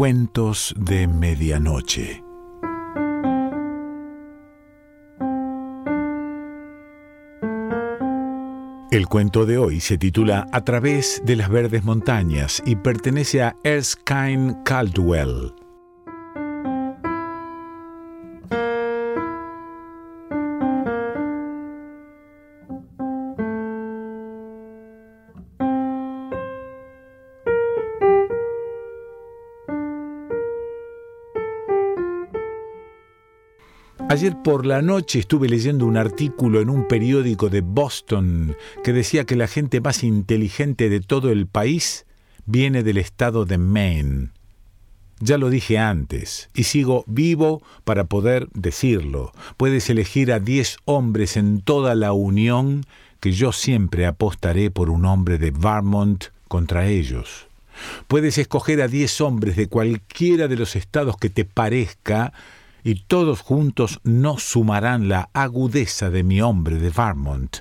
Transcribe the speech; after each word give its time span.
Cuentos 0.00 0.74
de 0.78 1.06
Medianoche. 1.06 2.24
El 8.90 9.06
cuento 9.08 9.44
de 9.44 9.58
hoy 9.58 9.80
se 9.80 9.98
titula 9.98 10.46
A 10.52 10.64
través 10.64 11.20
de 11.26 11.36
las 11.36 11.50
verdes 11.50 11.84
montañas 11.84 12.62
y 12.64 12.76
pertenece 12.76 13.42
a 13.42 13.56
Erskine 13.62 14.56
Caldwell. 14.64 15.52
Ayer 34.10 34.34
por 34.42 34.66
la 34.66 34.82
noche 34.82 35.20
estuve 35.20 35.48
leyendo 35.48 35.86
un 35.86 35.96
artículo 35.96 36.60
en 36.60 36.68
un 36.68 36.88
periódico 36.88 37.48
de 37.48 37.60
Boston 37.60 38.56
que 38.82 38.92
decía 38.92 39.24
que 39.24 39.36
la 39.36 39.46
gente 39.46 39.80
más 39.80 40.02
inteligente 40.02 40.88
de 40.88 40.98
todo 40.98 41.30
el 41.30 41.46
país 41.46 42.06
viene 42.44 42.82
del 42.82 42.98
estado 42.98 43.44
de 43.44 43.56
Maine. 43.56 44.30
Ya 45.20 45.38
lo 45.38 45.48
dije 45.48 45.78
antes, 45.78 46.50
y 46.54 46.64
sigo 46.64 47.04
vivo 47.06 47.62
para 47.84 48.02
poder 48.02 48.48
decirlo. 48.52 49.30
Puedes 49.56 49.88
elegir 49.90 50.32
a 50.32 50.40
diez 50.40 50.78
hombres 50.86 51.36
en 51.36 51.60
toda 51.60 51.94
la 51.94 52.12
Unión 52.12 52.84
que 53.20 53.30
yo 53.30 53.52
siempre 53.52 54.06
apostaré 54.06 54.72
por 54.72 54.90
un 54.90 55.04
hombre 55.04 55.38
de 55.38 55.52
Vermont 55.52 56.24
contra 56.48 56.88
ellos. 56.88 57.46
Puedes 58.08 58.38
escoger 58.38 58.82
a 58.82 58.88
diez 58.88 59.20
hombres 59.20 59.54
de 59.54 59.68
cualquiera 59.68 60.48
de 60.48 60.56
los 60.56 60.74
estados 60.74 61.16
que 61.16 61.30
te 61.30 61.44
parezca, 61.44 62.32
y 62.84 62.96
todos 63.06 63.40
juntos 63.40 64.00
no 64.04 64.38
sumarán 64.38 65.08
la 65.08 65.30
agudeza 65.32 66.10
de 66.10 66.22
mi 66.22 66.40
hombre 66.40 66.78
de 66.78 66.90
Vermont. 66.90 67.58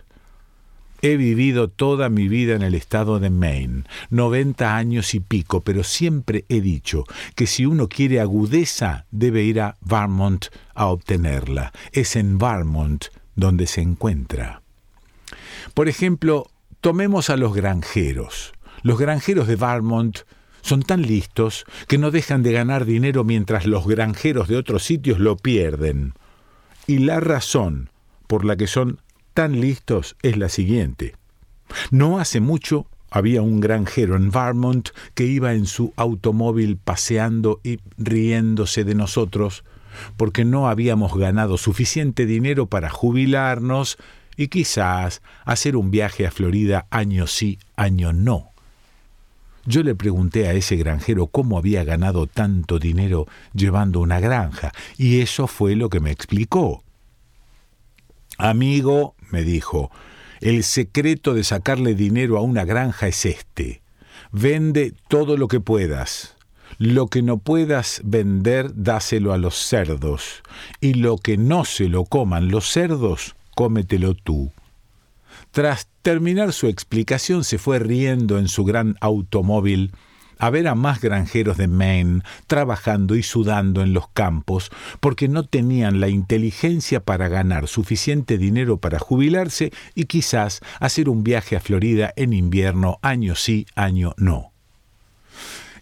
He 1.02 1.16
vivido 1.16 1.70
toda 1.70 2.09
mi 2.09 2.28
vida 2.28 2.56
en 2.56 2.62
el 2.62 2.75
estado 2.75 3.20
de 3.20 3.30
Maine, 3.30 3.84
noventa 4.09 4.75
años 4.75 5.14
y 5.14 5.22
pico, 5.22 5.62
pero 5.62 5.84
siempre 5.84 6.44
he 6.50 6.59
dicho 6.59 7.06
que 7.36 7.47
si 7.47 7.66
uno 7.66 7.88
quiere 7.88 8.20
agudeza 8.20 9.06
debe 9.09 9.44
ir 9.44 9.62
a 9.62 9.78
Vermont 9.80 10.47
a 10.75 10.88
obtenerla. 10.88 11.72
Es 11.94 12.17
en 12.17 12.38
Vermont 12.38 13.06
donde 13.36 13.66
se 13.66 13.81
encuentra. 13.81 14.62
Por 15.73 15.88
ejemplo, 15.88 16.47
tomemos 16.81 17.30
a 17.30 17.38
los 17.38 17.53
granjeros. 17.53 18.53
Los 18.84 19.00
granjeros 19.00 19.47
de 19.47 19.56
Vermont 19.56 20.20
son 20.62 20.84
tan 20.84 21.02
listos 21.02 21.66
que 21.88 21.98
no 21.98 22.12
dejan 22.12 22.44
de 22.44 22.52
ganar 22.52 22.86
dinero 22.86 23.24
mientras 23.24 23.66
los 23.66 23.88
granjeros 23.88 24.48
de 24.48 24.58
otros 24.58 24.84
sitios 24.84 25.20
lo 25.20 25.38
pierden. 25.38 26.14
Y 26.88 27.00
la 27.00 27.20
razón 27.20 27.90
por 28.28 28.46
la 28.46 28.56
que 28.56 28.68
son 28.68 29.00
tan 29.34 29.60
listos 29.62 30.16
es 30.22 30.38
la 30.38 30.50
siguiente. 30.50 31.16
No 31.92 32.20
hace 32.20 32.40
mucho 32.40 32.88
había 33.12 33.42
un 33.42 33.60
granjero 33.60 34.16
en 34.16 34.32
Vermont 34.32 34.90
que 35.16 35.26
iba 35.26 35.54
en 35.54 35.66
su 35.66 35.94
automóvil 35.96 36.78
paseando 36.78 37.60
y 37.64 37.80
riéndose 37.98 38.84
de 38.84 38.96
nosotros 38.96 39.64
porque 40.18 40.46
no 40.46 40.68
habíamos 40.68 41.18
ganado 41.18 41.58
suficiente 41.58 42.26
dinero 42.26 42.68
para 42.68 42.90
jubilarnos 42.90 43.98
y 44.38 44.48
quizás 44.48 45.22
hacer 45.44 45.76
un 45.76 45.92
viaje 45.92 46.26
a 46.26 46.32
Florida 46.32 46.88
año 46.92 47.28
sí, 47.28 47.60
año 47.76 48.14
no. 48.14 48.48
Yo 49.70 49.84
le 49.84 49.94
pregunté 49.94 50.48
a 50.48 50.53
ese 50.53 50.78
granjero 50.78 51.28
cómo 51.28 51.56
había 51.56 51.84
ganado 51.84 52.25
tanto 52.25 52.80
dinero 52.80 53.28
llevando 53.53 54.00
una 54.00 54.19
granja, 54.19 54.72
y 54.97 55.22
eso 55.22 55.46
fue 55.46 55.75
lo 55.75 55.90
que 55.90 56.00
me 56.00 56.09
explicó. 56.09 56.84
Amigo, 58.40 59.13
me 59.30 59.44
dijo, 59.44 59.91
el 60.41 60.63
secreto 60.63 61.35
de 61.35 61.44
sacarle 61.44 61.94
dinero 61.94 62.40
a 62.40 62.41
una 62.41 62.66
granja 62.66 63.09
es 63.09 63.24
este. 63.28 63.84
Vende 64.31 64.96
todo 65.07 65.38
lo 65.38 65.47
que 65.47 65.59
puedas. 65.59 66.36
Lo 66.80 67.06
que 67.06 67.22
no 67.22 67.38
puedas 67.38 68.01
vender, 68.03 68.72
dáselo 68.74 69.34
a 69.34 69.38
los 69.38 69.56
cerdos. 69.56 70.41
Y 70.81 70.96
lo 70.96 71.19
que 71.19 71.38
no 71.38 71.63
se 71.63 71.90
lo 71.90 72.06
coman 72.06 72.50
los 72.50 72.72
cerdos, 72.72 73.36
cómetelo 73.53 74.16
tú. 74.16 74.51
Tras 75.52 75.88
terminar 76.02 76.54
su 76.54 76.68
explicación 76.68 77.44
se 77.44 77.58
fue 77.58 77.80
riendo 77.80 78.38
en 78.38 78.48
su 78.48 78.64
gran 78.64 78.98
automóvil 79.02 79.92
a 80.40 80.50
ver 80.50 80.68
a 80.68 80.76
más 80.76 81.02
granjeros 81.02 81.58
de 81.58 81.68
Maine 81.68 82.22
trabajando 82.48 83.16
y 83.16 83.24
sudando 83.24 83.82
en 83.82 83.94
los 83.94 84.08
campos 84.10 84.72
porque 85.00 85.28
no 85.28 85.44
tenían 85.44 86.00
la 86.00 86.08
inteligencia 86.08 87.02
para 87.02 87.28
ganar 87.28 87.68
suficiente 87.68 88.38
dinero 88.38 88.78
para 88.78 89.00
jubilarse 89.00 89.72
y 89.96 90.06
quizás 90.06 90.62
hacer 90.80 91.10
un 91.10 91.24
viaje 91.24 91.58
a 91.58 91.60
Florida 91.60 92.14
en 92.16 92.34
invierno 92.34 93.00
año 93.02 93.36
sí, 93.36 93.66
año 93.76 94.14
no. 94.18 94.54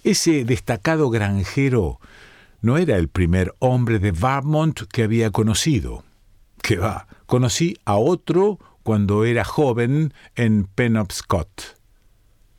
Ese 0.03 0.43
destacado 0.43 1.09
granjero 1.09 1.99
no 2.61 2.77
era 2.77 2.95
el 2.95 3.09
primer 3.09 3.53
hombre 3.59 3.99
de 3.99 4.11
Vermont 4.11 4.81
que 4.91 5.03
había 5.03 5.31
conocido. 5.31 6.03
Que 6.61 6.77
va, 6.77 7.07
conocí 7.27 7.77
a 7.85 7.97
otro 7.97 8.59
cuando 8.87 9.25
era 9.25 9.43
joven 9.43 10.13
en 10.37 10.63
Penobscot. 10.63 11.77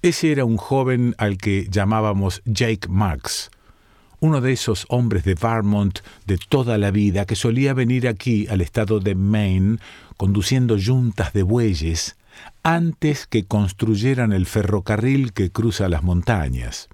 Ese 0.03 0.31
era 0.31 0.44
un 0.44 0.59
joven 0.59 1.15
al 1.16 1.39
que 1.39 1.69
llamábamos 1.71 2.43
Jake 2.44 2.87
Marks, 2.87 3.50
uno 4.21 4.43
de 4.43 4.53
esos 4.53 4.84
hombres 4.91 5.25
de 5.25 5.34
Vermont 5.34 6.00
de 6.27 6.37
toda 6.37 6.77
la 6.77 6.91
vida 6.91 7.25
que 7.25 7.34
solía 7.34 7.72
venir 7.72 8.06
aquí 8.06 8.47
al 8.47 8.61
estado 8.61 9.00
de 9.00 9.15
Maine 9.15 9.78
conduciendo 10.19 10.77
yuntas 10.77 11.33
de 11.33 11.44
bueyes 11.44 12.19
antes 12.62 13.27
que 13.27 13.47
construyeran 13.47 14.34
el 14.34 14.45
ferrocarril 14.45 15.33
que 15.33 15.50
cruza 15.50 15.89
las 15.89 16.03
montañas. 16.03 16.91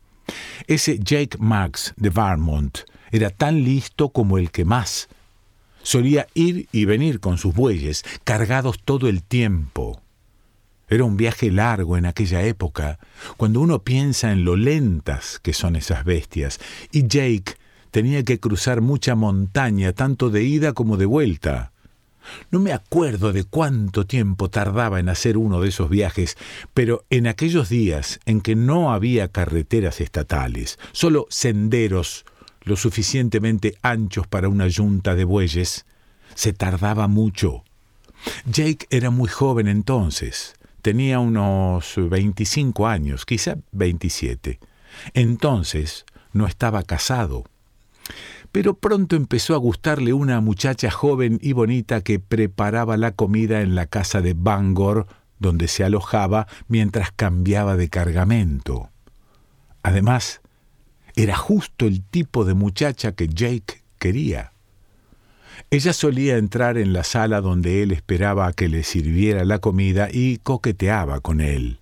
Ese 0.68 1.00
Jake 1.00 1.38
Marks 1.40 1.92
de 1.96 2.10
Vermont 2.10 2.78
era 3.10 3.30
tan 3.30 3.64
listo 3.64 4.10
como 4.10 4.38
el 4.38 4.52
que 4.52 4.64
más 4.64 5.08
Solía 5.84 6.26
ir 6.34 6.66
y 6.72 6.86
venir 6.86 7.20
con 7.20 7.38
sus 7.38 7.54
bueyes, 7.54 8.04
cargados 8.24 8.80
todo 8.82 9.06
el 9.06 9.22
tiempo. 9.22 10.00
Era 10.88 11.04
un 11.04 11.16
viaje 11.16 11.50
largo 11.50 11.96
en 11.98 12.06
aquella 12.06 12.42
época, 12.42 12.98
cuando 13.36 13.60
uno 13.60 13.82
piensa 13.82 14.32
en 14.32 14.44
lo 14.44 14.56
lentas 14.56 15.38
que 15.40 15.52
son 15.52 15.76
esas 15.76 16.04
bestias, 16.04 16.58
y 16.90 17.06
Jake 17.06 17.56
tenía 17.90 18.24
que 18.24 18.40
cruzar 18.40 18.80
mucha 18.80 19.14
montaña, 19.14 19.92
tanto 19.92 20.30
de 20.30 20.42
ida 20.42 20.72
como 20.72 20.96
de 20.96 21.06
vuelta. 21.06 21.72
No 22.50 22.60
me 22.60 22.72
acuerdo 22.72 23.34
de 23.34 23.44
cuánto 23.44 24.06
tiempo 24.06 24.48
tardaba 24.48 25.00
en 25.00 25.10
hacer 25.10 25.36
uno 25.36 25.60
de 25.60 25.68
esos 25.68 25.90
viajes, 25.90 26.38
pero 26.72 27.04
en 27.10 27.26
aquellos 27.26 27.68
días 27.68 28.20
en 28.24 28.40
que 28.40 28.56
no 28.56 28.92
había 28.92 29.28
carreteras 29.28 30.00
estatales, 30.00 30.78
solo 30.92 31.26
senderos 31.28 32.24
lo 32.64 32.76
suficientemente 32.76 33.76
anchos 33.82 34.26
para 34.26 34.48
una 34.48 34.68
yunta 34.68 35.14
de 35.14 35.24
bueyes, 35.24 35.86
se 36.34 36.52
tardaba 36.52 37.08
mucho. 37.08 37.64
Jake 38.46 38.86
era 38.90 39.10
muy 39.10 39.28
joven 39.28 39.68
entonces, 39.68 40.54
tenía 40.82 41.18
unos 41.18 41.94
25 41.96 42.86
años, 42.86 43.26
quizá 43.26 43.56
27. 43.72 44.58
Entonces 45.12 46.04
no 46.32 46.46
estaba 46.46 46.82
casado. 46.82 47.44
Pero 48.52 48.74
pronto 48.74 49.16
empezó 49.16 49.54
a 49.54 49.58
gustarle 49.58 50.12
una 50.12 50.40
muchacha 50.40 50.90
joven 50.90 51.38
y 51.42 51.52
bonita 51.52 52.02
que 52.02 52.20
preparaba 52.20 52.96
la 52.96 53.12
comida 53.12 53.62
en 53.62 53.74
la 53.74 53.86
casa 53.86 54.20
de 54.20 54.34
Bangor, 54.34 55.06
donde 55.38 55.68
se 55.68 55.84
alojaba 55.84 56.46
mientras 56.68 57.10
cambiaba 57.10 57.76
de 57.76 57.88
cargamento. 57.88 58.90
Además, 59.82 60.40
era 61.16 61.36
justo 61.36 61.86
el 61.86 62.02
tipo 62.02 62.44
de 62.44 62.54
muchacha 62.54 63.12
que 63.12 63.28
Jake 63.28 63.82
quería. 63.98 64.52
Ella 65.70 65.92
solía 65.92 66.36
entrar 66.36 66.78
en 66.78 66.92
la 66.92 67.04
sala 67.04 67.40
donde 67.40 67.82
él 67.82 67.92
esperaba 67.92 68.46
a 68.46 68.52
que 68.52 68.68
le 68.68 68.82
sirviera 68.82 69.44
la 69.44 69.58
comida 69.58 70.08
y 70.10 70.38
coqueteaba 70.38 71.20
con 71.20 71.40
él. 71.40 71.78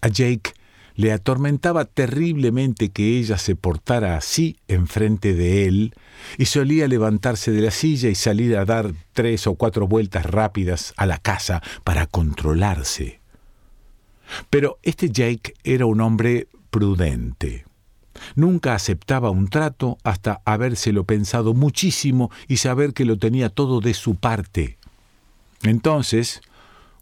A 0.00 0.08
Jake 0.08 0.52
le 0.94 1.12
atormentaba 1.12 1.84
terriblemente 1.86 2.90
que 2.90 3.18
ella 3.18 3.38
se 3.38 3.56
portara 3.56 4.16
así 4.16 4.58
enfrente 4.68 5.34
de 5.34 5.66
él, 5.66 5.94
y 6.36 6.44
solía 6.44 6.86
levantarse 6.86 7.50
de 7.50 7.62
la 7.62 7.70
silla 7.70 8.10
y 8.10 8.14
salir 8.14 8.56
a 8.56 8.64
dar 8.64 8.92
tres 9.12 9.46
o 9.46 9.54
cuatro 9.54 9.88
vueltas 9.88 10.26
rápidas 10.26 10.92
a 10.96 11.06
la 11.06 11.18
casa 11.18 11.62
para 11.84 12.06
controlarse. 12.06 13.20
Pero 14.50 14.78
este 14.82 15.10
Jake 15.10 15.54
era 15.64 15.86
un 15.86 16.00
hombre 16.00 16.48
prudente. 16.70 17.64
Nunca 18.34 18.74
aceptaba 18.74 19.30
un 19.30 19.48
trato 19.48 19.98
hasta 20.04 20.40
habérselo 20.44 21.04
pensado 21.04 21.54
muchísimo 21.54 22.30
y 22.48 22.58
saber 22.58 22.92
que 22.92 23.04
lo 23.04 23.18
tenía 23.18 23.48
todo 23.48 23.80
de 23.80 23.94
su 23.94 24.14
parte. 24.14 24.78
Entonces, 25.62 26.40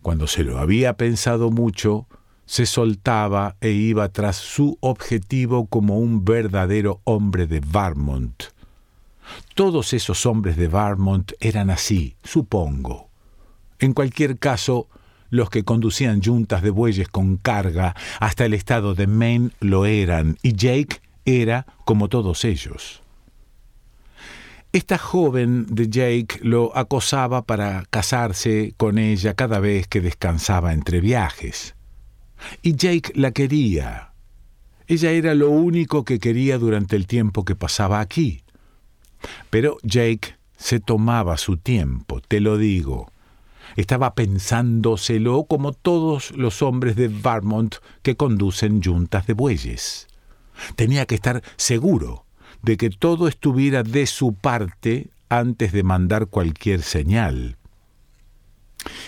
cuando 0.03 0.27
se 0.27 0.45
lo 0.45 0.59
había 0.59 0.95
pensado 0.95 1.51
mucho, 1.51 2.07
se 2.47 2.67
soltaba 2.67 3.57
e 3.61 3.71
iba 3.71 4.09
tras 4.09 4.37
su 4.37 4.77
objetivo 4.81 5.67
como 5.67 5.99
un 5.99 6.25
verdadero 6.25 7.01
hombre 7.05 7.47
de 7.47 7.61
Vermont. 7.61 8.45
Todos 9.55 9.93
esos 9.93 10.27
hombres 10.27 10.57
de 10.57 10.67
Vermont 10.67 11.33
eran 11.39 11.71
así, 11.71 12.17
supongo. 12.25 13.09
En 13.79 13.93
cualquier 13.93 14.39
caso, 14.39 14.89
los 15.31 15.49
que 15.49 15.65
conducían 15.65 16.21
yuntas 16.21 16.63
de 16.63 16.71
bueyes 16.71 17.09
con 17.09 17.37
carga 17.37 17.95
hasta 18.19 18.45
el 18.45 18.55
estado 18.55 18.95
de 18.95 19.07
Maine 19.07 19.51
lo 19.61 19.87
eran, 19.87 20.37
y 20.43 20.55
Jake 20.55 21.01
era 21.25 21.67
como 21.85 22.09
todos 22.09 22.45
ellos. 22.45 23.03
Esta 24.73 24.99
joven 24.99 25.67
de 25.67 25.89
Jake 25.89 26.39
lo 26.43 26.77
acosaba 26.77 27.43
para 27.43 27.85
casarse 27.91 28.73
con 28.77 28.99
ella 28.99 29.35
cada 29.35 29.59
vez 29.59 29.89
que 29.89 30.01
descansaba 30.01 30.73
entre 30.73 31.01
viajes. 31.01 31.75
Y 32.63 32.77
Jake 32.77 33.11
la 33.17 33.33
quería. 33.33 34.13
Ella 34.87 35.11
era 35.11 35.35
lo 35.35 35.51
único 35.51 36.05
que 36.05 36.21
quería 36.21 36.57
durante 36.59 36.95
el 36.95 37.09
tiempo 37.09 37.45
que 37.45 37.57
pasaba 37.57 37.99
aquí. 37.99 38.45
Pero 39.51 39.77
Jake 39.83 40.37
se 40.57 40.79
tomaba 40.79 41.37
su 41.37 41.57
tiempo, 41.57 42.21
te 42.21 42.39
lo 42.39 42.57
digo. 42.57 43.11
Estaba 43.77 44.15
pensándoselo 44.15 45.45
como 45.45 45.73
todos 45.73 46.31
los 46.33 46.63
hombres 46.63 46.95
de 46.95 47.09
Vermont 47.09 47.77
que 48.03 48.17
conducen 48.17 48.83
yuntas 48.83 49.27
de 49.27 49.33
bueyes. 49.33 50.07
Tenía 50.77 51.07
que 51.07 51.15
estar 51.15 51.43
seguro 51.57 52.25
de 52.63 52.77
que 52.77 52.91
todo 52.91 53.29
estuviera 53.29 53.83
de 53.83 54.07
su 54.07 54.35
parte 54.35 55.09
antes 55.29 55.73
de 55.73 55.83
mandar 55.83 56.27
cualquier 56.27 56.83
señal. 56.83 57.57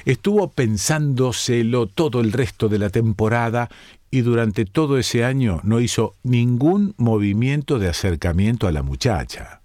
Estuvo 0.04 0.50
pensándoselo 0.50 1.86
todo 1.86 2.20
el 2.20 2.32
resto 2.32 2.68
de 2.68 2.78
la 2.78 2.90
temporada 2.90 3.68
y 4.10 4.20
durante 4.20 4.64
todo 4.64 4.98
ese 4.98 5.24
año 5.24 5.60
no 5.64 5.80
hizo 5.80 6.14
ningún 6.22 6.94
movimiento 6.98 7.78
de 7.78 7.88
acercamiento 7.88 8.66
a 8.66 8.72
la 8.72 8.82
muchacha. 8.82 9.60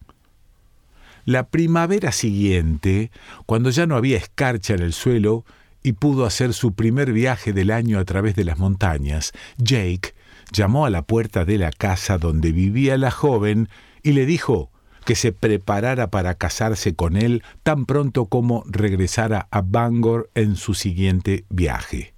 La 1.26 1.48
primavera 1.48 2.14
siguiente, 2.14 3.12
cuando 3.46 3.70
ya 3.70 3.86
no 3.86 3.98
había 3.98 4.18
escarcha 4.18 4.74
en 4.76 4.82
el 4.82 4.94
suelo 4.94 5.44
y 5.84 5.92
pudo 5.94 6.26
hacer 6.26 6.54
su 6.54 6.74
primer 6.74 7.12
viaje 7.12 7.52
del 7.52 7.72
año 7.72 8.00
a 8.00 8.06
través 8.06 8.36
de 8.36 8.46
las 8.46 8.58
montañas, 8.58 9.34
Jake 9.58 10.14
llamó 10.52 10.86
a 10.86 10.90
la 10.90 11.02
puerta 11.02 11.46
de 11.46 11.58
la 11.58 11.72
casa 11.72 12.18
donde 12.18 12.52
vivía 12.52 12.98
la 12.98 13.12
joven 13.12 13.70
y 14.04 14.14
le 14.14 14.26
dijo 14.26 14.72
que 15.06 15.16
se 15.16 15.32
preparara 15.32 16.10
para 16.10 16.36
casarse 16.36 16.94
con 16.94 17.16
él 17.16 17.44
tan 17.64 17.86
pronto 17.86 18.26
como 18.26 18.64
regresara 18.68 19.48
a 19.52 19.62
Bangor 19.62 20.30
en 20.36 20.58
su 20.58 20.74
siguiente 20.74 21.46
viaje. 21.50 22.14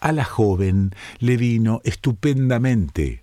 A 0.00 0.10
la 0.10 0.24
joven 0.24 0.90
le 1.20 1.36
vino 1.36 1.80
estupendamente. 1.84 3.22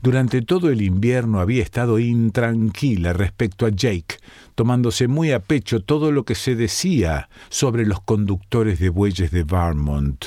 Durante 0.00 0.40
todo 0.40 0.70
el 0.70 0.80
invierno 0.80 1.40
había 1.40 1.62
estado 1.62 1.98
intranquila 1.98 3.12
respecto 3.12 3.66
a 3.66 3.70
Jake, 3.70 4.16
tomándose 4.54 5.06
muy 5.06 5.32
a 5.32 5.40
pecho 5.40 5.82
todo 5.82 6.12
lo 6.12 6.24
que 6.24 6.34
se 6.34 6.54
decía 6.54 7.28
sobre 7.50 7.84
los 7.84 8.00
conductores 8.00 8.78
de 8.78 8.88
bueyes 8.88 9.30
de 9.32 9.44
Vermont. 9.44 10.24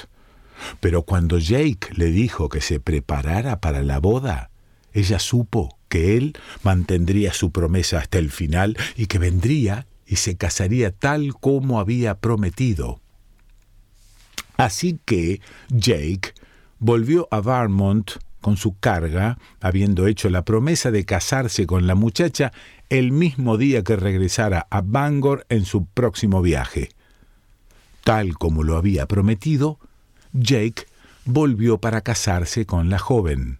Pero 0.80 1.04
cuando 1.04 1.38
Jake 1.38 1.90
le 1.96 2.08
dijo 2.08 2.50
que 2.50 2.62
se 2.62 2.80
preparara 2.80 3.60
para 3.62 3.84
la 3.84 4.00
boda, 4.00 4.50
ella 4.94 5.20
supo 5.20 5.78
que 5.90 6.18
él 6.18 6.38
mantendría 6.64 7.34
su 7.34 7.52
promesa 7.52 8.00
hasta 8.00 8.18
el 8.18 8.32
final 8.32 8.78
y 8.96 9.08
que 9.08 9.20
vendría 9.20 9.88
y 10.08 10.18
se 10.18 10.38
casaría 10.38 10.92
tal 10.92 11.34
como 11.34 11.80
había 11.80 12.16
prometido. 12.20 13.02
Así 14.58 15.00
que 15.06 15.42
Jake 15.70 16.34
volvió 16.80 17.28
a 17.32 17.42
Vermont 17.42 18.12
con 18.46 18.58
su 18.58 18.78
carga, 18.78 19.40
habiendo 19.60 20.06
hecho 20.06 20.30
la 20.30 20.46
promesa 20.46 20.92
de 20.92 21.04
casarse 21.04 21.66
con 21.66 21.88
la 21.88 21.96
muchacha 21.96 22.54
el 22.90 23.12
mismo 23.12 23.58
día 23.58 23.84
que 23.84 23.96
regresara 23.96 24.68
a 24.70 24.82
Bangor 24.82 25.46
en 25.50 25.66
su 25.66 25.86
próximo 25.86 26.44
viaje. 26.44 26.90
Tal 28.04 28.38
como 28.38 28.62
lo 28.62 28.78
había 28.78 29.08
prometido, 29.08 29.80
Jake 30.38 30.86
volvió 31.24 31.78
para 31.78 32.02
casarse 32.02 32.66
con 32.66 32.90
la 32.90 33.00
joven. 33.00 33.60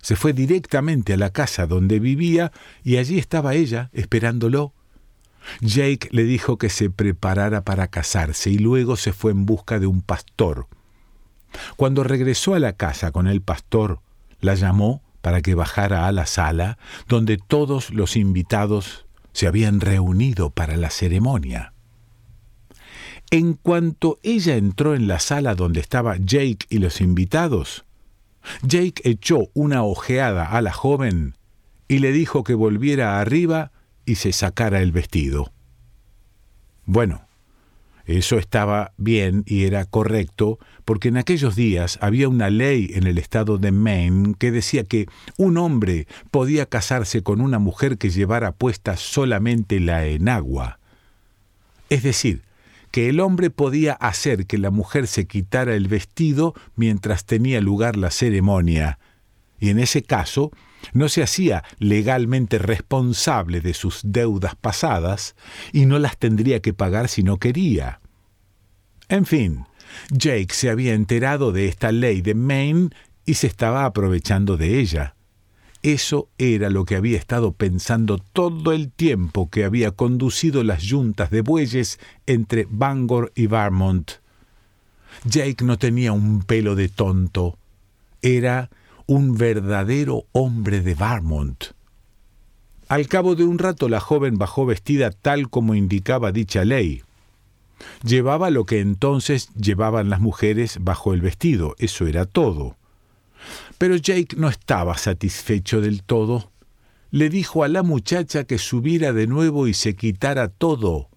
Se 0.00 0.16
fue 0.16 0.32
directamente 0.32 1.12
a 1.12 1.16
la 1.18 1.30
casa 1.30 1.66
donde 1.66 2.00
vivía 2.00 2.50
y 2.82 2.96
allí 2.96 3.18
estaba 3.18 3.54
ella 3.54 3.90
esperándolo. 3.92 4.72
Jake 5.60 6.08
le 6.10 6.24
dijo 6.24 6.56
que 6.56 6.70
se 6.70 6.88
preparara 6.88 7.62
para 7.62 7.88
casarse 7.88 8.48
y 8.50 8.58
luego 8.58 8.96
se 8.96 9.12
fue 9.12 9.32
en 9.32 9.44
busca 9.44 9.78
de 9.78 9.86
un 9.86 10.00
pastor. 10.00 10.66
Cuando 11.76 12.04
regresó 12.04 12.54
a 12.54 12.58
la 12.58 12.72
casa 12.72 13.12
con 13.12 13.26
el 13.26 13.42
pastor, 13.42 14.00
la 14.40 14.54
llamó 14.54 15.02
para 15.20 15.42
que 15.42 15.54
bajara 15.54 16.06
a 16.06 16.12
la 16.12 16.24
sala 16.24 16.78
donde 17.06 17.36
todos 17.36 17.90
los 17.90 18.16
invitados 18.16 19.04
se 19.32 19.46
habían 19.46 19.80
reunido 19.80 20.48
para 20.50 20.76
la 20.78 20.88
ceremonia. 20.88 21.74
En 23.30 23.52
cuanto 23.52 24.18
ella 24.22 24.56
entró 24.56 24.94
en 24.94 25.06
la 25.06 25.20
sala 25.20 25.54
donde 25.54 25.80
estaba 25.80 26.16
Jake 26.16 26.66
y 26.70 26.78
los 26.78 27.02
invitados, 27.02 27.84
Jake 28.62 29.02
echó 29.04 29.48
una 29.52 29.82
ojeada 29.82 30.46
a 30.46 30.62
la 30.62 30.72
joven 30.72 31.34
y 31.88 31.98
le 31.98 32.12
dijo 32.12 32.42
que 32.42 32.54
volviera 32.54 33.20
arriba 33.20 33.70
y 34.06 34.14
se 34.14 34.32
sacara 34.32 34.80
el 34.80 34.92
vestido. 34.92 35.52
Bueno, 36.86 37.28
eso 38.06 38.38
estaba 38.38 38.92
bien 38.96 39.42
y 39.46 39.64
era 39.64 39.84
correcto, 39.84 40.58
porque 40.86 41.08
en 41.08 41.18
aquellos 41.18 41.54
días 41.54 41.98
había 42.00 42.30
una 42.30 42.48
ley 42.48 42.90
en 42.94 43.06
el 43.06 43.18
estado 43.18 43.58
de 43.58 43.70
Maine 43.70 44.34
que 44.38 44.50
decía 44.50 44.84
que 44.84 45.06
un 45.36 45.58
hombre 45.58 46.06
podía 46.30 46.64
casarse 46.64 47.22
con 47.22 47.42
una 47.42 47.58
mujer 47.58 47.98
que 47.98 48.08
llevara 48.08 48.52
puesta 48.52 48.96
solamente 48.96 49.80
la 49.80 50.06
enagua. 50.06 50.78
Es 51.90 52.02
decir, 52.02 52.47
que 52.90 53.08
el 53.08 53.20
hombre 53.20 53.50
podía 53.50 53.92
hacer 53.94 54.46
que 54.46 54.58
la 54.58 54.70
mujer 54.70 55.06
se 55.06 55.26
quitara 55.26 55.74
el 55.74 55.88
vestido 55.88 56.54
mientras 56.76 57.24
tenía 57.24 57.60
lugar 57.60 57.96
la 57.96 58.10
ceremonia, 58.10 58.98
y 59.60 59.70
en 59.70 59.78
ese 59.78 60.02
caso 60.02 60.50
no 60.92 61.08
se 61.08 61.22
hacía 61.22 61.64
legalmente 61.78 62.58
responsable 62.58 63.60
de 63.60 63.74
sus 63.74 64.00
deudas 64.04 64.54
pasadas 64.54 65.34
y 65.72 65.86
no 65.86 65.98
las 65.98 66.16
tendría 66.16 66.60
que 66.60 66.72
pagar 66.72 67.08
si 67.08 67.22
no 67.22 67.38
quería. 67.38 68.00
En 69.08 69.26
fin, 69.26 69.64
Jake 70.10 70.52
se 70.52 70.70
había 70.70 70.94
enterado 70.94 71.52
de 71.52 71.66
esta 71.66 71.92
ley 71.92 72.20
de 72.20 72.34
Maine 72.34 72.90
y 73.24 73.34
se 73.34 73.46
estaba 73.46 73.84
aprovechando 73.84 74.56
de 74.56 74.78
ella. 74.78 75.14
Eso 75.82 76.28
era 76.38 76.70
lo 76.70 76.84
que 76.84 76.96
había 76.96 77.18
estado 77.18 77.52
pensando 77.52 78.18
todo 78.18 78.72
el 78.72 78.90
tiempo 78.90 79.48
que 79.48 79.64
había 79.64 79.92
conducido 79.92 80.64
las 80.64 80.82
yuntas 80.82 81.30
de 81.30 81.42
bueyes 81.42 82.00
entre 82.26 82.66
Bangor 82.68 83.32
y 83.36 83.46
Vermont. 83.46 84.12
Jake 85.24 85.64
no 85.64 85.78
tenía 85.78 86.12
un 86.12 86.42
pelo 86.42 86.74
de 86.74 86.88
tonto. 86.88 87.58
Era 88.22 88.70
un 89.06 89.36
verdadero 89.36 90.24
hombre 90.32 90.80
de 90.80 90.94
Vermont. 90.94 91.64
Al 92.88 93.06
cabo 93.06 93.34
de 93.34 93.44
un 93.44 93.58
rato 93.58 93.88
la 93.88 94.00
joven 94.00 94.38
bajó 94.38 94.66
vestida 94.66 95.10
tal 95.10 95.50
como 95.50 95.74
indicaba 95.74 96.32
dicha 96.32 96.64
ley. 96.64 97.02
Llevaba 98.02 98.50
lo 98.50 98.64
que 98.64 98.80
entonces 98.80 99.50
llevaban 99.54 100.10
las 100.10 100.20
mujeres 100.20 100.78
bajo 100.80 101.14
el 101.14 101.20
vestido, 101.20 101.76
eso 101.78 102.06
era 102.06 102.24
todo. 102.24 102.77
Pero 103.78 103.96
Jake 103.96 104.36
no 104.36 104.48
estaba 104.48 104.96
satisfecho 104.96 105.80
del 105.80 106.02
todo. 106.02 106.52
Le 107.10 107.30
dijo 107.30 107.64
a 107.64 107.68
la 107.68 107.82
muchacha 107.82 108.44
que 108.44 108.58
subiera 108.58 109.12
de 109.12 109.26
nuevo 109.26 109.66
y 109.66 109.74
se 109.74 109.96
quitara 109.96 110.48
todo. 110.48 111.08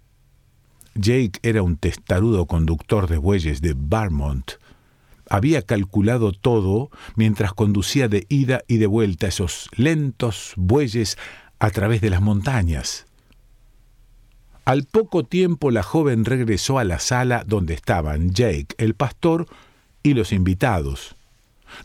Jake 0.95 1.39
era 1.43 1.63
un 1.63 1.77
testarudo 1.77 2.45
conductor 2.45 3.07
de 3.07 3.17
bueyes 3.17 3.61
de 3.61 3.75
Vermont. 3.77 4.51
Había 5.29 5.61
calculado 5.61 6.33
todo 6.33 6.89
mientras 7.15 7.53
conducía 7.53 8.07
de 8.07 8.25
ida 8.27 8.61
y 8.67 8.77
de 8.77 8.87
vuelta 8.87 9.27
esos 9.27 9.69
lentos 9.75 10.53
bueyes 10.57 11.17
a 11.59 11.69
través 11.69 12.01
de 12.01 12.09
las 12.09 12.21
montañas. 12.21 13.05
Al 14.65 14.83
poco 14.83 15.23
tiempo 15.23 15.71
la 15.71 15.83
joven 15.83 16.25
regresó 16.25 16.79
a 16.79 16.83
la 16.83 16.99
sala 16.99 17.43
donde 17.47 17.73
estaban 17.73 18.31
Jake, 18.31 18.75
el 18.77 18.93
pastor, 18.93 19.47
y 20.03 20.13
los 20.13 20.31
invitados. 20.31 21.15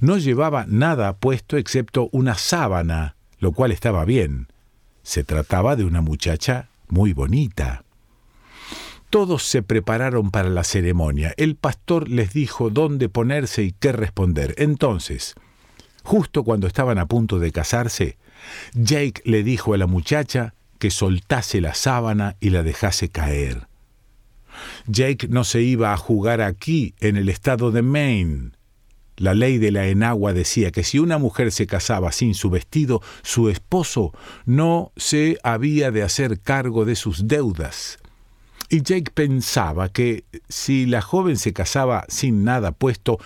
No 0.01 0.19
llevaba 0.19 0.65
nada 0.69 1.17
puesto 1.17 1.57
excepto 1.57 2.09
una 2.13 2.35
sábana, 2.35 3.17
lo 3.39 3.53
cual 3.53 3.73
estaba 3.73 4.05
bien. 4.05 4.49
Se 5.03 5.25
trataba 5.25 5.77
de 5.77 5.85
una 5.85 6.01
muchacha 6.01 6.69
muy 6.89 7.13
bonita. 7.13 7.85
Todos 9.11 9.45
se 9.45 9.63
prepararon 9.63 10.31
para 10.31 10.49
la 10.49 10.65
ceremonia. 10.65 11.33
El 11.37 11.55
pastor 11.57 12.09
les 12.09 12.33
dijo 12.33 12.71
dónde 12.71 13.09
ponerse 13.09 13.63
y 13.63 13.73
qué 13.73 13.93
responder. 13.93 14.55
Entonces, 14.59 15.35
justo 16.03 16.43
cuando 16.43 16.67
estaban 16.67 16.99
a 16.99 17.07
punto 17.07 17.39
de 17.39 17.53
casarse, 17.53 18.19
Jake 18.75 19.23
le 19.25 19.43
dijo 19.43 19.75
a 19.75 19.79
la 19.79 19.87
muchacha 19.87 20.55
que 20.79 20.91
soltase 20.91 21.61
la 21.61 21.75
sábana 21.75 22.37
y 22.41 22.51
la 22.51 22.63
dejase 22.63 23.09
caer. 23.09 23.69
Jake 24.87 25.29
no 25.29 25.45
se 25.45 25.63
iba 25.63 25.93
a 25.93 25.97
jugar 25.97 26.41
aquí, 26.41 26.95
en 27.01 27.17
el 27.17 27.29
estado 27.29 27.71
de 27.71 27.83
Maine. 27.83 28.53
La 29.17 29.35
ley 29.35 29.59
de 29.59 29.71
la 29.73 29.87
enagua 29.87 30.33
decía 30.33 30.71
que 30.71 30.85
si 30.85 30.99
una 30.99 31.19
mujer 31.19 31.51
se 31.53 31.67
casaba 31.67 32.13
sin 32.13 32.35
su 32.35 32.51
vestido, 32.51 33.03
su 33.23 33.49
esposo 33.49 34.13
no 34.45 34.93
se 34.97 35.39
había 35.43 35.91
de 35.91 36.03
hacer 36.03 36.41
cargo 36.41 36.85
de 36.85 36.97
sus 36.97 37.27
deudas. 37.27 37.99
Y 38.69 38.83
Jake 38.83 39.11
pensaba 39.15 39.89
que 39.89 40.25
si 40.49 40.87
la 40.87 41.01
joven 41.01 41.37
se 41.37 41.53
casaba 41.53 42.05
sin 42.09 42.45
nada 42.45 42.73
puesto, 42.73 43.19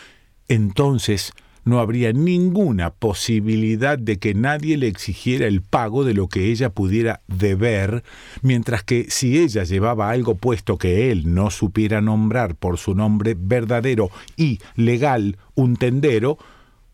entonces 0.49 1.33
no 1.65 1.81
habría 1.81 2.13
ninguna 2.13 2.91
posibilidad 2.91 3.99
de 3.99 4.19
que 4.19 4.35
nadie 4.35 4.77
le 4.77 4.89
exigiera 4.89 5.47
el 5.47 5.63
pago 5.63 6.05
de 6.05 6.15
lo 6.15 6.29
que 6.29 6.51
ella 6.51 6.71
pudiera 6.71 7.21
deber, 7.27 8.03
mientras 8.43 8.83
que 8.83 9.07
si 9.09 9.39
ella 9.39 9.65
llevaba 9.65 10.11
algo 10.11 10.35
puesto 10.35 10.79
que 10.79 11.11
él 11.11 11.35
no 11.35 11.51
supiera 11.51 12.01
nombrar 12.01 12.55
por 12.57 12.79
su 12.79 12.95
nombre 12.95 13.37
verdadero 13.39 14.11
y 14.37 14.61
legal, 14.75 15.39
un 15.55 15.77
tendero, 15.77 16.39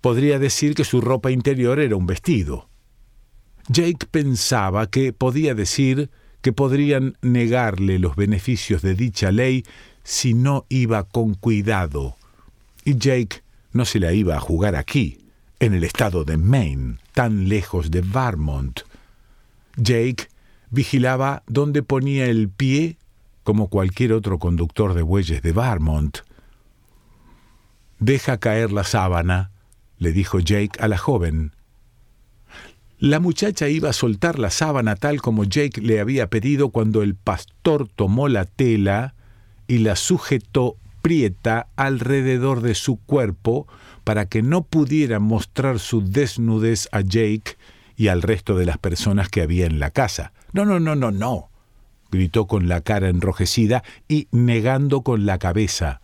podría 0.00 0.38
decir 0.38 0.74
que 0.74 0.84
su 0.84 1.00
ropa 1.00 1.30
interior 1.30 1.80
era 1.80 1.96
un 1.96 2.06
vestido. 2.06 2.68
Jake 3.68 4.06
pensaba 4.10 4.88
que 4.88 5.12
podía 5.12 5.54
decir 5.54 6.10
que 6.40 6.52
podrían 6.52 7.16
negarle 7.22 7.98
los 7.98 8.14
beneficios 8.14 8.82
de 8.82 8.94
dicha 8.94 9.32
ley 9.32 9.64
si 10.04 10.34
no 10.34 10.64
iba 10.68 11.02
con 11.02 11.34
cuidado. 11.34 12.16
Y 12.84 12.96
Jake 12.96 13.42
no 13.72 13.84
se 13.84 14.00
la 14.00 14.12
iba 14.12 14.36
a 14.36 14.40
jugar 14.40 14.76
aquí, 14.76 15.18
en 15.60 15.74
el 15.74 15.84
estado 15.84 16.24
de 16.24 16.36
Maine, 16.36 16.98
tan 17.12 17.48
lejos 17.48 17.90
de 17.90 18.02
Vermont. 18.02 18.80
Jake 19.76 20.28
vigilaba 20.70 21.42
dónde 21.46 21.82
ponía 21.82 22.26
el 22.26 22.48
pie 22.48 22.98
como 23.42 23.68
cualquier 23.68 24.12
otro 24.12 24.38
conductor 24.38 24.94
de 24.94 25.02
bueyes 25.02 25.42
de 25.42 25.52
Vermont. 25.52 26.18
Deja 27.98 28.38
caer 28.38 28.72
la 28.72 28.84
sábana, 28.84 29.50
le 29.98 30.12
dijo 30.12 30.40
Jake 30.40 30.78
a 30.80 30.88
la 30.88 30.98
joven. 30.98 31.52
La 32.98 33.20
muchacha 33.20 33.68
iba 33.68 33.90
a 33.90 33.94
soltar 33.94 34.38
la 34.38 34.50
sábana 34.50 34.96
tal 34.96 35.20
como 35.20 35.44
Jake 35.44 35.80
le 35.80 36.00
había 36.00 36.28
pedido 36.28 36.70
cuando 36.70 37.02
el 37.02 37.14
pastor 37.14 37.88
tomó 37.88 38.28
la 38.28 38.46
tela 38.46 39.14
y 39.68 39.78
la 39.78 39.96
sujetó 39.96 40.76
alrededor 41.76 42.60
de 42.60 42.74
su 42.74 42.96
cuerpo 42.96 43.66
para 44.04 44.26
que 44.26 44.42
no 44.42 44.62
pudiera 44.62 45.18
mostrar 45.18 45.78
su 45.78 46.02
desnudez 46.08 46.88
a 46.92 47.00
Jake 47.00 47.56
y 47.96 48.08
al 48.08 48.22
resto 48.22 48.56
de 48.56 48.66
las 48.66 48.78
personas 48.78 49.28
que 49.28 49.42
había 49.42 49.66
en 49.66 49.78
la 49.78 49.90
casa. 49.90 50.32
No, 50.52 50.64
no, 50.64 50.78
no, 50.78 50.94
no, 50.94 51.10
no, 51.10 51.50
gritó 52.10 52.46
con 52.46 52.68
la 52.68 52.82
cara 52.82 53.08
enrojecida 53.08 53.82
y 54.08 54.28
negando 54.30 55.02
con 55.02 55.26
la 55.26 55.38
cabeza. 55.38 56.00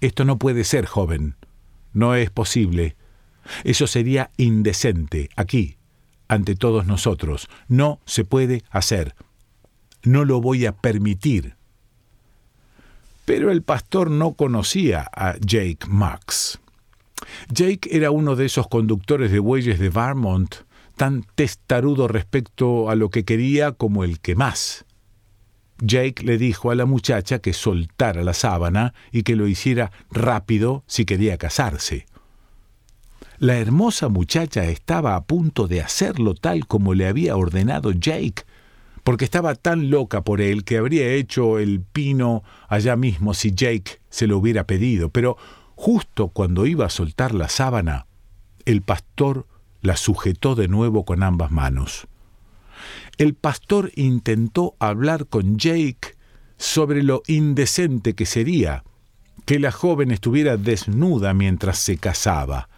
Esto 0.00 0.24
no 0.24 0.38
puede 0.38 0.64
ser, 0.64 0.86
joven. 0.86 1.36
No 1.92 2.14
es 2.14 2.30
posible. 2.30 2.96
Eso 3.64 3.86
sería 3.86 4.30
indecente, 4.36 5.30
aquí, 5.36 5.78
ante 6.28 6.56
todos 6.56 6.86
nosotros. 6.86 7.48
No 7.68 8.00
se 8.04 8.24
puede 8.24 8.64
hacer. 8.70 9.14
No 10.02 10.24
lo 10.24 10.40
voy 10.40 10.66
a 10.66 10.72
permitir. 10.72 11.55
Pero 13.26 13.50
el 13.50 13.62
pastor 13.62 14.10
no 14.10 14.32
conocía 14.32 15.10
a 15.12 15.36
Jake 15.38 15.86
Max. 15.88 16.58
Jake 17.50 17.88
era 17.92 18.10
uno 18.10 18.36
de 18.36 18.46
esos 18.46 18.68
conductores 18.68 19.30
de 19.30 19.40
bueyes 19.40 19.78
de 19.78 19.90
Vermont, 19.90 20.54
tan 20.96 21.24
testarudo 21.34 22.08
respecto 22.08 22.88
a 22.88 22.94
lo 22.94 23.10
que 23.10 23.24
quería 23.24 23.72
como 23.72 24.04
el 24.04 24.20
que 24.20 24.34
más. 24.34 24.86
Jake 25.78 26.24
le 26.24 26.38
dijo 26.38 26.70
a 26.70 26.74
la 26.74 26.86
muchacha 26.86 27.40
que 27.40 27.52
soltara 27.52 28.24
la 28.24 28.32
sábana 28.32 28.94
y 29.12 29.24
que 29.24 29.36
lo 29.36 29.46
hiciera 29.46 29.92
rápido 30.10 30.84
si 30.86 31.04
quería 31.04 31.36
casarse. 31.36 32.06
La 33.38 33.58
hermosa 33.58 34.08
muchacha 34.08 34.64
estaba 34.64 35.16
a 35.16 35.24
punto 35.24 35.68
de 35.68 35.82
hacerlo 35.82 36.34
tal 36.34 36.66
como 36.66 36.94
le 36.94 37.06
había 37.06 37.36
ordenado 37.36 37.92
Jake, 37.92 38.44
porque 39.06 39.24
estaba 39.24 39.54
tan 39.54 39.88
loca 39.88 40.22
por 40.22 40.40
él 40.40 40.64
que 40.64 40.78
habría 40.78 41.12
hecho 41.12 41.60
el 41.60 41.80
pino 41.80 42.42
allá 42.66 42.96
mismo 42.96 43.34
si 43.34 43.52
Jake 43.52 44.00
se 44.10 44.26
lo 44.26 44.36
hubiera 44.36 44.66
pedido, 44.66 45.10
pero 45.10 45.36
justo 45.76 46.26
cuando 46.26 46.66
iba 46.66 46.86
a 46.86 46.90
soltar 46.90 47.32
la 47.32 47.48
sábana, 47.48 48.06
el 48.64 48.82
pastor 48.82 49.46
la 49.80 49.96
sujetó 49.96 50.56
de 50.56 50.66
nuevo 50.66 51.04
con 51.04 51.22
ambas 51.22 51.52
manos. 51.52 52.08
El 53.16 53.34
pastor 53.34 53.92
intentó 53.94 54.74
hablar 54.80 55.26
con 55.26 55.56
Jake 55.56 56.16
sobre 56.56 57.04
lo 57.04 57.22
indecente 57.28 58.14
que 58.14 58.26
sería 58.26 58.82
que 59.44 59.60
la 59.60 59.70
joven 59.70 60.10
estuviera 60.10 60.56
desnuda 60.56 61.32
mientras 61.32 61.78
se 61.78 61.96
casaba, 61.96 62.68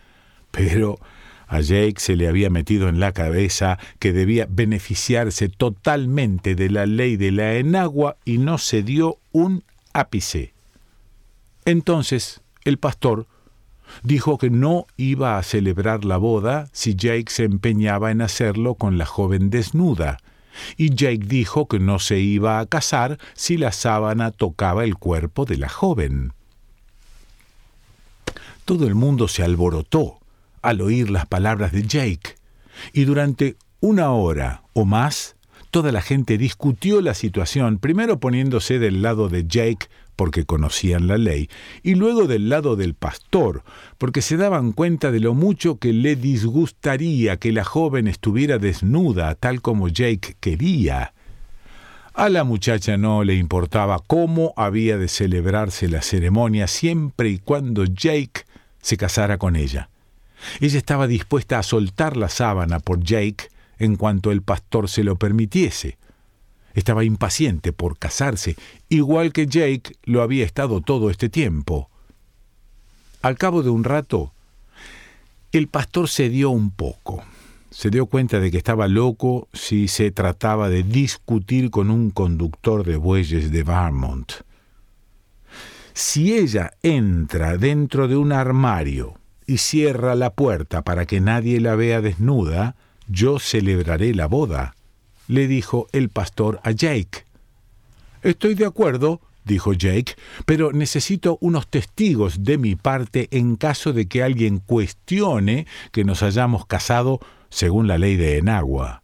pero 0.50 0.98
a 1.48 1.60
Jake 1.60 1.94
se 1.96 2.14
le 2.14 2.28
había 2.28 2.50
metido 2.50 2.88
en 2.88 3.00
la 3.00 3.12
cabeza 3.12 3.78
que 3.98 4.12
debía 4.12 4.46
beneficiarse 4.48 5.48
totalmente 5.48 6.54
de 6.54 6.68
la 6.70 6.84
ley 6.84 7.16
de 7.16 7.32
la 7.32 7.54
enagua 7.54 8.16
y 8.24 8.36
no 8.36 8.58
se 8.58 8.82
dio 8.82 9.18
un 9.32 9.64
ápice. 9.94 10.52
Entonces 11.64 12.42
el 12.64 12.78
pastor 12.78 13.26
dijo 14.02 14.36
que 14.36 14.50
no 14.50 14.86
iba 14.98 15.38
a 15.38 15.42
celebrar 15.42 16.04
la 16.04 16.18
boda 16.18 16.68
si 16.72 16.94
Jake 16.94 17.30
se 17.30 17.44
empeñaba 17.44 18.10
en 18.10 18.20
hacerlo 18.20 18.74
con 18.74 18.98
la 18.98 19.06
joven 19.06 19.48
desnuda, 19.48 20.18
y 20.76 20.90
Jake 20.94 21.24
dijo 21.24 21.66
que 21.66 21.78
no 21.78 21.98
se 21.98 22.18
iba 22.18 22.58
a 22.58 22.66
casar 22.66 23.18
si 23.34 23.56
la 23.56 23.72
sábana 23.72 24.32
tocaba 24.32 24.84
el 24.84 24.96
cuerpo 24.96 25.46
de 25.46 25.56
la 25.56 25.68
joven. 25.68 26.32
Todo 28.66 28.86
el 28.86 28.94
mundo 28.94 29.28
se 29.28 29.42
alborotó 29.42 30.17
al 30.62 30.80
oír 30.80 31.10
las 31.10 31.26
palabras 31.26 31.72
de 31.72 31.82
Jake, 31.82 32.36
y 32.92 33.04
durante 33.04 33.56
una 33.80 34.10
hora 34.12 34.62
o 34.72 34.84
más 34.84 35.36
toda 35.70 35.92
la 35.92 36.00
gente 36.00 36.38
discutió 36.38 37.00
la 37.00 37.14
situación, 37.14 37.78
primero 37.78 38.20
poniéndose 38.20 38.78
del 38.78 39.02
lado 39.02 39.28
de 39.28 39.46
Jake 39.46 39.88
porque 40.16 40.44
conocían 40.44 41.06
la 41.06 41.16
ley, 41.16 41.48
y 41.84 41.94
luego 41.94 42.26
del 42.26 42.48
lado 42.48 42.74
del 42.74 42.94
pastor, 42.94 43.62
porque 43.98 44.20
se 44.20 44.36
daban 44.36 44.72
cuenta 44.72 45.12
de 45.12 45.20
lo 45.20 45.32
mucho 45.32 45.78
que 45.78 45.92
le 45.92 46.16
disgustaría 46.16 47.36
que 47.36 47.52
la 47.52 47.62
joven 47.62 48.08
estuviera 48.08 48.58
desnuda 48.58 49.36
tal 49.36 49.62
como 49.62 49.86
Jake 49.86 50.34
quería. 50.40 51.12
A 52.14 52.28
la 52.30 52.42
muchacha 52.42 52.96
no 52.96 53.22
le 53.22 53.34
importaba 53.34 54.00
cómo 54.04 54.54
había 54.56 54.98
de 54.98 55.06
celebrarse 55.06 55.86
la 55.86 56.02
ceremonia 56.02 56.66
siempre 56.66 57.28
y 57.28 57.38
cuando 57.38 57.84
Jake 57.84 58.44
se 58.82 58.96
casara 58.96 59.38
con 59.38 59.54
ella. 59.54 59.88
Ella 60.60 60.78
estaba 60.78 61.06
dispuesta 61.06 61.58
a 61.58 61.62
soltar 61.62 62.16
la 62.16 62.28
sábana 62.28 62.80
por 62.80 63.02
Jake 63.02 63.48
en 63.78 63.96
cuanto 63.96 64.30
el 64.30 64.42
pastor 64.42 64.88
se 64.88 65.04
lo 65.04 65.16
permitiese. 65.16 65.98
Estaba 66.74 67.04
impaciente 67.04 67.72
por 67.72 67.98
casarse, 67.98 68.56
igual 68.88 69.32
que 69.32 69.46
Jake 69.46 69.96
lo 70.04 70.22
había 70.22 70.44
estado 70.44 70.80
todo 70.80 71.10
este 71.10 71.28
tiempo. 71.28 71.88
Al 73.22 73.36
cabo 73.36 73.62
de 73.62 73.70
un 73.70 73.84
rato, 73.84 74.32
el 75.50 75.68
pastor 75.68 76.08
cedió 76.08 76.50
un 76.50 76.70
poco. 76.70 77.24
Se 77.70 77.90
dio 77.90 78.06
cuenta 78.06 78.40
de 78.40 78.50
que 78.50 78.58
estaba 78.58 78.88
loco 78.88 79.48
si 79.52 79.88
se 79.88 80.10
trataba 80.10 80.68
de 80.68 80.82
discutir 80.82 81.70
con 81.70 81.90
un 81.90 82.10
conductor 82.10 82.84
de 82.84 82.96
bueyes 82.96 83.50
de 83.50 83.62
Vermont. 83.62 84.32
Si 85.92 86.34
ella 86.34 86.72
entra 86.82 87.56
dentro 87.56 88.08
de 88.08 88.16
un 88.16 88.32
armario 88.32 89.18
y 89.48 89.56
cierra 89.56 90.14
la 90.14 90.30
puerta 90.30 90.82
para 90.82 91.06
que 91.06 91.20
nadie 91.20 91.58
la 91.58 91.74
vea 91.74 92.02
desnuda, 92.02 92.76
yo 93.08 93.38
celebraré 93.38 94.14
la 94.14 94.26
boda, 94.26 94.76
le 95.26 95.48
dijo 95.48 95.88
el 95.92 96.10
pastor 96.10 96.60
a 96.62 96.70
Jake. 96.70 97.24
Estoy 98.22 98.54
de 98.54 98.66
acuerdo, 98.66 99.22
dijo 99.46 99.72
Jake, 99.72 100.16
pero 100.44 100.72
necesito 100.72 101.38
unos 101.40 101.66
testigos 101.66 102.44
de 102.44 102.58
mi 102.58 102.76
parte 102.76 103.28
en 103.30 103.56
caso 103.56 103.94
de 103.94 104.06
que 104.06 104.22
alguien 104.22 104.58
cuestione 104.58 105.66
que 105.92 106.04
nos 106.04 106.22
hayamos 106.22 106.66
casado 106.66 107.18
según 107.48 107.88
la 107.88 107.96
ley 107.96 108.16
de 108.16 108.36
Enagua. 108.36 109.02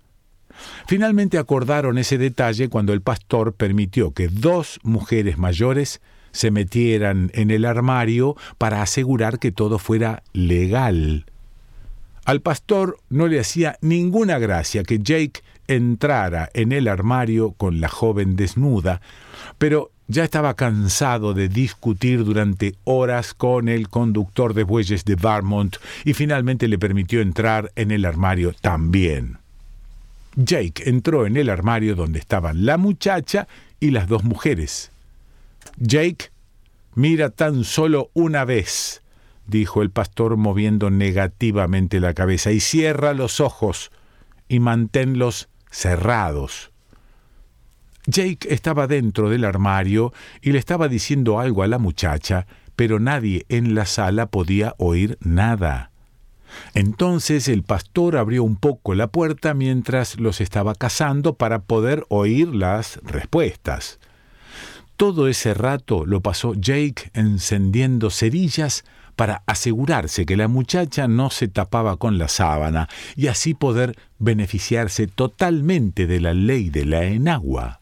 Finalmente 0.87 1.39
acordaron 1.39 1.97
ese 1.97 2.19
detalle 2.19 2.69
cuando 2.69 2.93
el 2.93 3.01
pastor 3.01 3.55
permitió 3.55 4.13
que 4.13 4.29
dos 4.29 4.79
mujeres 4.83 5.39
mayores 5.39 6.03
se 6.35 6.51
metieran 6.51 7.31
en 7.33 7.51
el 7.51 7.65
armario 7.65 8.37
para 8.59 8.83
asegurar 8.83 9.39
que 9.39 9.53
todo 9.53 9.79
fuera 9.79 10.23
legal. 10.35 11.25
Al 12.27 12.43
pastor 12.43 12.99
no 13.09 13.29
le 13.29 13.41
hacía 13.41 13.79
ninguna 13.81 14.39
gracia 14.39 14.83
que 14.83 14.99
Jake 14.99 15.43
entrara 15.69 16.51
en 16.53 16.73
el 16.73 16.89
armario 16.89 17.53
con 17.53 17.81
la 17.81 17.89
joven 17.89 18.37
desnuda, 18.37 19.01
pero 19.59 19.91
ya 20.09 20.25
estaba 20.25 20.55
cansado 20.55 21.33
de 21.33 21.49
discutir 21.49 22.25
durante 22.25 22.75
horas 22.85 23.33
con 23.33 23.69
el 23.69 23.89
conductor 23.89 24.53
de 24.53 24.65
bueyes 24.65 25.05
de 25.05 25.15
Vermont 25.15 25.77
y 26.05 26.13
finalmente 26.13 26.69
le 26.69 26.79
permitió 26.79 27.21
entrar 27.21 27.73
en 27.77 27.91
el 27.91 28.05
armario 28.05 28.55
también. 28.61 29.39
Jake 30.37 30.89
entró 30.89 31.27
en 31.27 31.37
el 31.37 31.49
armario 31.49 31.95
donde 31.95 32.19
estaban 32.19 32.67
la 32.67 32.77
muchacha 32.77 33.47
y 33.81 33.93
las 33.93 34.09
dos 34.09 34.25
mujeres. 34.25 34.91
Jake, 35.77 36.31
mira 36.95 37.31
tan 37.31 37.65
solo 37.65 38.11
una 38.15 38.45
vez, 38.45 39.03
dijo 39.47 39.83
el 39.83 39.91
pastor 39.91 40.37
moviendo 40.37 40.91
negativamente 40.91 42.01
la 42.01 42.15
cabeza, 42.15 42.53
y 42.53 42.61
cierra 42.61 43.15
los 43.15 43.41
ojos 43.41 43.91
y 44.49 44.61
manténlos 44.61 45.49
cerrados. 45.71 46.71
Jake 48.07 48.49
estaba 48.51 48.87
dentro 48.87 49.31
del 49.31 49.45
armario 49.45 50.13
y 50.43 50.53
le 50.53 50.59
estaba 50.59 50.89
diciendo 50.89 51.41
algo 51.41 51.63
a 51.63 51.67
la 51.67 51.79
muchacha, 51.79 52.47
pero 52.77 53.01
nadie 53.01 53.47
en 53.49 53.75
la 53.75 53.87
sala 53.87 54.27
podía 54.27 54.75
oír 54.79 55.17
nada. 55.21 55.91
Entonces 56.75 57.49
el 57.49 57.63
pastor 57.63 58.17
abrió 58.17 58.45
un 58.45 58.57
poco 58.57 58.95
la 58.95 59.09
puerta 59.09 59.55
mientras 59.55 60.21
los 60.21 60.41
estaba 60.41 60.75
cazando 60.75 61.35
para 61.35 61.63
poder 61.63 62.05
oír 62.09 62.55
las 62.55 63.01
respuestas. 63.03 63.99
Todo 64.97 65.29
ese 65.29 65.55
rato 65.55 66.07
lo 66.07 66.21
pasó 66.21 66.55
Jake 66.55 67.11
encendiendo 67.15 68.11
cerillas 68.11 68.85
para 69.17 69.43
asegurarse 69.47 70.27
que 70.27 70.37
la 70.37 70.49
muchacha 70.49 71.09
no 71.09 71.31
se 71.31 71.49
tapaba 71.49 71.97
con 71.97 72.19
la 72.19 72.29
sábana 72.29 72.89
y 73.17 73.29
así 73.29 73.55
poder 73.55 73.97
beneficiarse 74.19 75.07
totalmente 75.07 76.07
de 76.07 76.21
la 76.21 76.35
ley 76.35 76.71
de 76.71 76.85
la 76.85 77.05
enagua. 77.05 77.81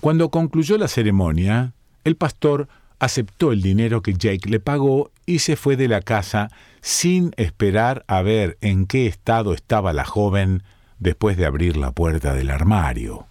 Cuando 0.00 0.30
concluyó 0.30 0.78
la 0.78 0.88
ceremonia, 0.88 1.72
el 2.04 2.16
pastor 2.16 2.68
aceptó 2.98 3.52
el 3.52 3.62
dinero 3.62 4.02
que 4.02 4.14
Jake 4.14 4.48
le 4.48 4.60
pagó 4.60 5.10
y 5.26 5.40
se 5.40 5.56
fue 5.56 5.76
de 5.76 5.88
la 5.88 6.00
casa 6.00 6.50
sin 6.80 7.32
esperar 7.36 8.04
a 8.06 8.22
ver 8.22 8.58
en 8.60 8.86
qué 8.86 9.06
estado 9.06 9.52
estaba 9.52 9.92
la 9.92 10.04
joven 10.04 10.62
después 10.98 11.36
de 11.36 11.46
abrir 11.46 11.76
la 11.76 11.92
puerta 11.92 12.34
del 12.34 12.50
armario. 12.50 13.26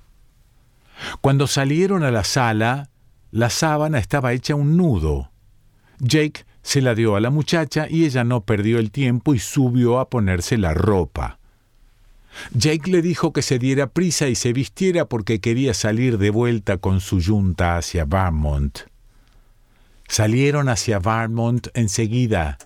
Cuando 1.21 1.47
salieron 1.47 2.03
a 2.03 2.11
la 2.11 2.23
sala, 2.23 2.89
la 3.31 3.49
sábana 3.49 3.99
estaba 3.99 4.33
hecha 4.33 4.55
un 4.55 4.77
nudo. 4.77 5.31
Jake 5.99 6.45
se 6.61 6.81
la 6.81 6.95
dio 6.95 7.15
a 7.15 7.19
la 7.19 7.29
muchacha 7.29 7.87
y 7.89 8.05
ella 8.05 8.23
no 8.23 8.41
perdió 8.41 8.79
el 8.79 8.91
tiempo 8.91 9.33
y 9.33 9.39
subió 9.39 9.99
a 9.99 10.09
ponerse 10.09 10.57
la 10.57 10.73
ropa. 10.73 11.39
Jake 12.53 12.89
le 12.89 13.01
dijo 13.01 13.33
que 13.33 13.41
se 13.41 13.59
diera 13.59 13.87
prisa 13.87 14.27
y 14.27 14.35
se 14.35 14.51
vistiera 14.51 15.05
porque 15.05 15.39
quería 15.39 15.73
salir 15.73 16.17
de 16.17 16.29
vuelta 16.29 16.77
con 16.77 16.99
su 16.99 17.19
yunta 17.19 17.77
hacia 17.77 18.05
Vermont. 18.05 18.79
Salieron 20.07 20.69
hacia 20.69 20.99
Vermont 20.99 21.67
enseguida. 21.73 22.57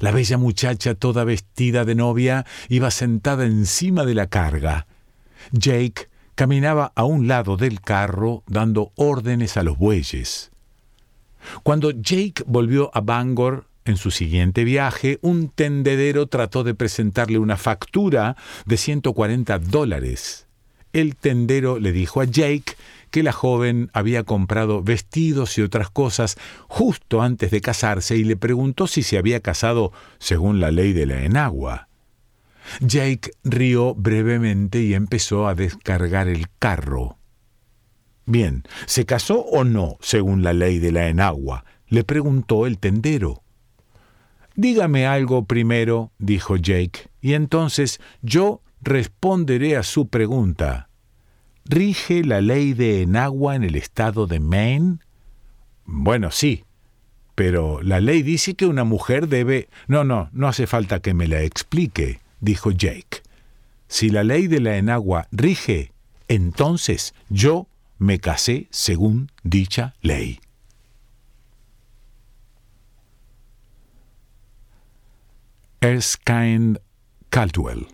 La 0.00 0.10
bella 0.10 0.38
muchacha, 0.38 0.94
toda 0.94 1.24
vestida 1.24 1.84
de 1.84 1.94
novia, 1.94 2.46
iba 2.68 2.90
sentada 2.90 3.44
encima 3.44 4.04
de 4.04 4.14
la 4.14 4.26
carga. 4.26 4.86
Jake 5.52 6.08
caminaba 6.34 6.92
a 6.94 7.04
un 7.04 7.28
lado 7.28 7.56
del 7.56 7.80
carro 7.80 8.42
dando 8.46 8.92
órdenes 8.96 9.56
a 9.56 9.62
los 9.62 9.78
bueyes. 9.78 10.50
Cuando 11.62 11.90
Jake 11.90 12.42
volvió 12.46 12.90
a 12.94 13.00
Bangor 13.00 13.66
en 13.84 13.96
su 13.96 14.10
siguiente 14.10 14.64
viaje, 14.64 15.18
un 15.20 15.48
tendedero 15.48 16.26
trató 16.26 16.64
de 16.64 16.74
presentarle 16.74 17.38
una 17.38 17.56
factura 17.56 18.36
de 18.64 18.76
140 18.76 19.58
dólares. 19.58 20.46
El 20.92 21.16
tendero 21.16 21.78
le 21.78 21.92
dijo 21.92 22.20
a 22.20 22.24
Jake 22.24 22.76
que 23.10 23.22
la 23.22 23.32
joven 23.32 23.90
había 23.92 24.24
comprado 24.24 24.82
vestidos 24.82 25.58
y 25.58 25.62
otras 25.62 25.90
cosas 25.90 26.36
justo 26.66 27.20
antes 27.20 27.50
de 27.50 27.60
casarse 27.60 28.16
y 28.16 28.24
le 28.24 28.36
preguntó 28.36 28.86
si 28.86 29.02
se 29.02 29.18
había 29.18 29.40
casado 29.40 29.92
según 30.18 30.60
la 30.60 30.70
ley 30.70 30.92
de 30.92 31.06
la 31.06 31.24
enagua. 31.24 31.88
Jake 32.80 33.30
rió 33.42 33.94
brevemente 33.94 34.82
y 34.82 34.94
empezó 34.94 35.46
a 35.46 35.54
descargar 35.54 36.28
el 36.28 36.46
carro. 36.58 37.18
Bien, 38.26 38.64
¿se 38.86 39.04
casó 39.04 39.40
o 39.40 39.64
no 39.64 39.96
según 40.00 40.42
la 40.42 40.52
ley 40.52 40.78
de 40.78 40.92
la 40.92 41.08
enagua? 41.08 41.64
le 41.88 42.04
preguntó 42.04 42.66
el 42.66 42.78
tendero. 42.78 43.42
Dígame 44.56 45.06
algo 45.06 45.44
primero, 45.44 46.12
dijo 46.18 46.56
Jake, 46.56 47.10
y 47.20 47.34
entonces 47.34 48.00
yo 48.22 48.62
responderé 48.80 49.76
a 49.76 49.82
su 49.82 50.08
pregunta. 50.08 50.88
¿Rige 51.64 52.24
la 52.24 52.40
ley 52.40 52.72
de 52.72 53.02
enagua 53.02 53.56
en 53.56 53.64
el 53.64 53.74
estado 53.76 54.26
de 54.26 54.40
Maine? 54.40 54.98
Bueno, 55.84 56.30
sí, 56.30 56.64
pero 57.34 57.82
la 57.82 58.00
ley 58.00 58.22
dice 58.22 58.54
que 58.54 58.66
una 58.66 58.84
mujer 58.84 59.28
debe... 59.28 59.68
No, 59.86 60.04
no, 60.04 60.30
no 60.32 60.48
hace 60.48 60.66
falta 60.66 61.00
que 61.00 61.14
me 61.14 61.28
la 61.28 61.42
explique 61.42 62.23
dijo 62.44 62.70
Jake. 62.70 63.22
Si 63.88 64.10
la 64.10 64.24
ley 64.24 64.46
de 64.46 64.60
la 64.60 64.76
enagua 64.76 65.28
rige, 65.32 65.92
entonces 66.28 67.14
yo 67.28 67.66
me 67.98 68.18
casé 68.18 68.68
según 68.70 69.30
dicha 69.42 69.94
ley. 70.02 70.40
Erskine 75.80 76.78
Caldwell 77.28 77.93